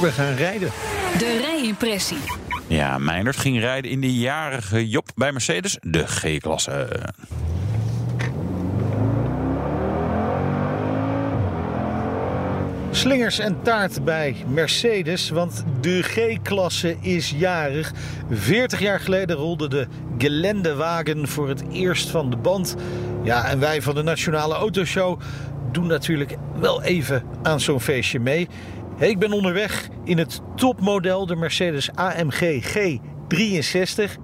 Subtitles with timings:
[0.00, 0.70] We gaan rijden.
[1.18, 2.18] De rijimpressie.
[2.66, 6.88] Ja, Meindert ging rijden in de jarige Job bij Mercedes, de G-klasse.
[12.90, 17.92] Slingers en taart bij Mercedes, want de G-klasse is jarig.
[18.30, 19.86] 40 jaar geleden rolde de
[20.18, 22.76] Geländewagen voor het eerst van de band.
[23.22, 25.20] Ja, en wij van de Nationale Autoshow
[25.72, 28.48] doen natuurlijk wel even aan zo'n feestje mee.
[28.98, 34.20] Ik ben onderweg in het topmodel, de Mercedes AMG G63.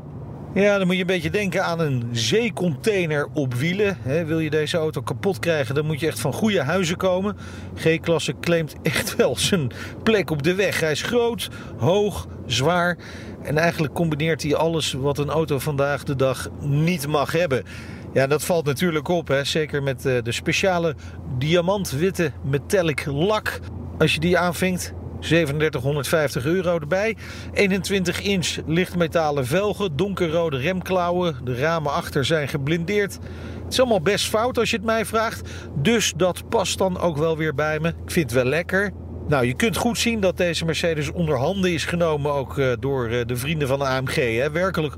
[0.55, 3.99] Ja, dan moet je een beetje denken aan een zeecontainer op wielen.
[4.27, 7.37] wil je deze auto kapot krijgen, dan moet je echt van goede huizen komen.
[7.75, 9.71] G-klasse claimt echt wel zijn
[10.03, 10.81] plek op de weg.
[10.81, 12.97] Hij is groot, hoog, zwaar.
[13.43, 17.65] En eigenlijk combineert hij alles wat een auto vandaag de dag niet mag hebben.
[18.13, 20.95] Ja, dat valt natuurlijk op, zeker met eh, de speciale
[21.39, 23.61] diamantwitte metallic lak.
[23.99, 27.17] Als je die aanvinkt, 3750 euro erbij.
[27.53, 31.37] 21 inch lichtmetalen velgen, donkerrode remklauwen.
[31.45, 33.19] De ramen achter zijn geblindeerd.
[33.65, 35.51] Het is allemaal best fout als je het mij vraagt.
[35.75, 37.89] Dus dat past dan ook wel weer bij me.
[37.89, 38.93] Ik vind het wel lekker.
[39.29, 43.09] Nou, je kunt goed zien dat deze Mercedes onder handen is genomen ook eh, door
[43.09, 44.49] eh, de vrienden van de AMG.
[44.53, 44.95] Werkelijk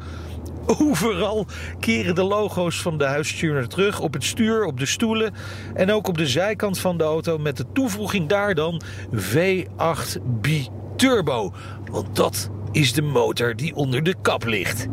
[0.66, 1.46] Overal
[1.80, 4.00] keren de logo's van de huistuner terug.
[4.00, 5.34] Op het stuur, op de stoelen
[5.74, 7.38] en ook op de zijkant van de auto.
[7.38, 8.82] Met de toevoeging daar dan
[9.14, 11.52] V8 Biturbo.
[11.90, 14.86] Want dat is de motor die onder de kap ligt.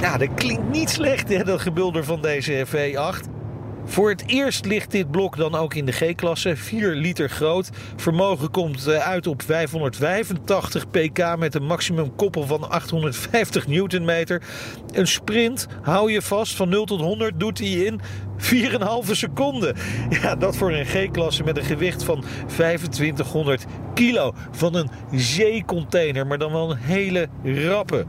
[0.00, 3.31] Ja, dat klinkt niet slecht, hè, dat gebulder van deze V8.
[3.84, 7.70] Voor het eerst ligt dit blok dan ook in de G-klasse, 4 liter groot.
[7.96, 14.42] Vermogen komt eh, uit op 585 pk met een maximum koppel van 850 newtonmeter.
[14.92, 18.00] Een sprint, hou je vast, van 0 tot 100 doet hij in
[18.38, 19.74] 4,5 seconden.
[20.22, 23.64] Ja, dat voor een G-klasse met een gewicht van 2500
[23.94, 24.34] kilo.
[24.50, 28.04] Van een zeecontainer, maar dan wel een hele rappe.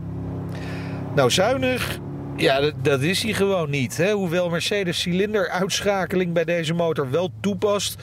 [1.16, 2.00] Nou, zuinig,
[2.36, 3.98] ja, dat, is hij gewoon niet.
[3.98, 4.12] Hè?
[4.12, 8.02] Hoewel Mercedes cilinderuitschakeling bij deze motor wel toepast,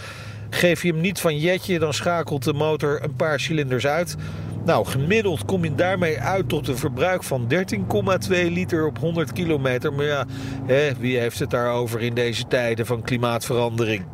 [0.50, 4.16] geef je hem niet van jetje, dan schakelt de motor een paar cilinders uit.
[4.64, 7.48] Nou, gemiddeld kom je daarmee uit tot een verbruik van
[8.28, 9.92] 13,2 liter op 100 kilometer.
[9.92, 10.26] Maar ja,
[10.66, 14.04] hè, wie heeft het daarover in deze tijden van klimaatverandering?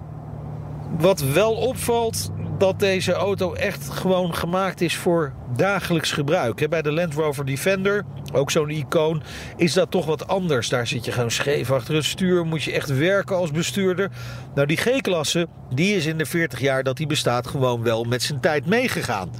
[0.98, 6.68] Wat wel opvalt, dat deze auto echt gewoon gemaakt is voor dagelijks gebruik.
[6.68, 9.22] Bij de Land Rover Defender, ook zo'n icoon,
[9.56, 10.68] is dat toch wat anders.
[10.68, 14.10] Daar zit je gewoon scheef achter het stuur, moet je echt werken als bestuurder.
[14.54, 18.22] Nou, die G-klasse, die is in de 40 jaar dat die bestaat gewoon wel met
[18.22, 19.30] zijn tijd meegegaan.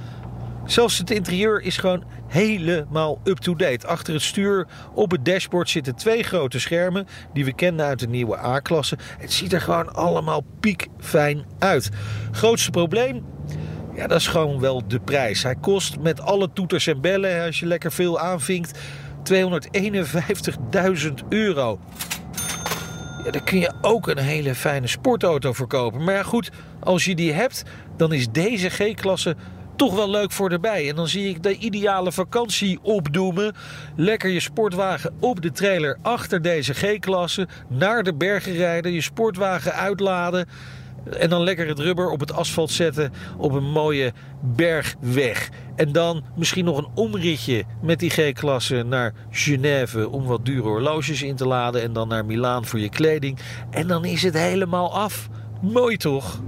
[0.67, 3.87] Zelfs het interieur is gewoon helemaal up-to-date.
[3.87, 8.07] Achter het stuur op het dashboard zitten twee grote schermen die we kennen uit de
[8.07, 8.97] nieuwe A-klasse.
[9.17, 11.89] Het ziet er gewoon allemaal piekfijn uit.
[12.31, 13.25] Grootste probleem?
[13.95, 15.43] Ja, dat is gewoon wel de prijs.
[15.43, 18.79] Hij kost met alle toeters en bellen, als je lekker veel aanvinkt,
[19.33, 21.79] 251.000 euro.
[23.25, 26.03] Ja, daar kun je ook een hele fijne sportauto voor kopen.
[26.03, 27.63] Maar ja, goed, als je die hebt,
[27.97, 29.35] dan is deze G-klasse
[29.77, 30.89] toch wel leuk voor erbij.
[30.89, 33.55] En dan zie ik de ideale vakantie opdoemen.
[33.95, 37.47] Lekker je sportwagen op de trailer achter deze G-klasse.
[37.67, 40.47] Naar de bergen rijden, je sportwagen uitladen.
[41.19, 45.49] En dan lekker het rubber op het asfalt zetten op een mooie bergweg.
[45.75, 51.21] En dan misschien nog een omritje met die G-klasse naar Genève om wat dure horloges
[51.21, 51.81] in te laden.
[51.81, 53.39] En dan naar Milaan voor je kleding.
[53.69, 55.27] En dan is het helemaal af.
[55.61, 56.39] Mooi toch?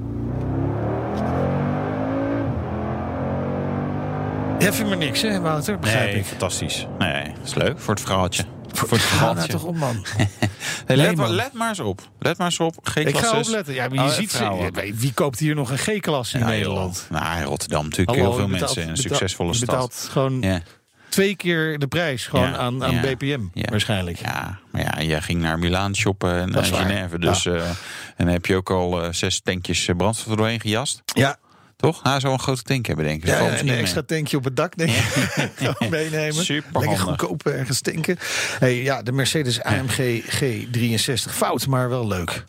[4.59, 5.79] Jij vindt me niks, hè, Wouter?
[5.79, 6.25] Begrijp nee, ik.
[6.25, 6.88] fantastisch.
[6.97, 8.44] Nee, is leuk voor het verhaaltje.
[8.73, 10.06] Voor het Ga nou toch op, man.
[10.85, 12.01] hey, let, maar, let maar eens op.
[12.19, 12.89] Let maar eens op.
[12.95, 13.73] Ik ga opletten.
[13.73, 17.07] Ja, maar je oh, ziet ze, wie koopt hier nog een G-klas in Nederland?
[17.09, 18.89] Nou, Rotterdam natuurlijk heel veel mensen.
[18.89, 19.69] Een succesvolle stad.
[19.69, 20.62] Je betaalt gewoon
[21.09, 24.17] twee keer de prijs gewoon aan, aan BPM waarschijnlijk.
[24.17, 27.19] Ja, maar ja, jij ging naar Milaan shoppen en naar Genève.
[27.19, 27.75] Dus, uh, en
[28.17, 31.01] dan heb je ook al uh, zes tankjes eh, brandstof doorheen gejast.
[31.05, 31.38] Ja,
[31.79, 32.03] toch?
[32.03, 33.27] Nou, zo'n grote tank hebben, denk ik.
[33.27, 35.89] Ja, en een extra tankje op het dak, denk ik.
[35.89, 36.45] Meenemen.
[36.45, 38.17] Super Lekker goedkoop ergens tanken.
[38.59, 41.31] Hey, ja, de Mercedes AMG G63.
[41.31, 42.45] Fout, maar wel leuk.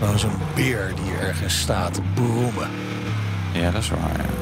[0.00, 2.70] Oh, zo'n beer die ergens staat te brommen.
[3.52, 4.16] Ja, dat is waar.
[4.16, 4.37] Ja.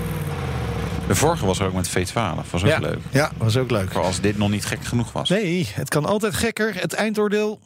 [1.06, 2.50] De vorige was er ook met V12.
[2.50, 2.78] Was ook ja.
[2.78, 2.98] leuk.
[3.10, 3.92] Ja, was ook leuk.
[3.92, 5.28] Voor als dit nog niet gek genoeg was.
[5.28, 6.74] Nee, het kan altijd gekker.
[6.80, 7.60] Het eindoordeel,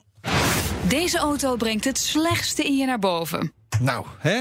[0.88, 3.52] Deze auto brengt het slechtste in je naar boven.
[3.80, 4.40] nou, hè?